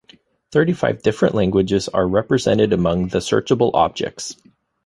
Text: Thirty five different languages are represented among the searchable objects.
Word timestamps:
Thirty 0.51 0.73
five 0.73 1.03
different 1.03 1.35
languages 1.35 1.87
are 1.87 2.07
represented 2.07 2.73
among 2.73 3.09
the 3.09 3.19
searchable 3.19 3.69
objects. 3.75 4.35